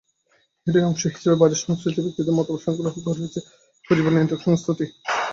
[0.67, 3.39] এরই অংশ হিসেবে বাজার সংশ্লিষ্ট ব্যক্তিদের মতামত সংগ্রহ করছে
[3.85, 4.85] পুঁজিবাজার নিয়ন্ত্রক সংস্থাটি।